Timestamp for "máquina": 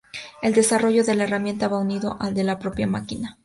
2.87-3.37